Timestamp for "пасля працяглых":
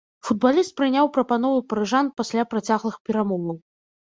2.23-2.95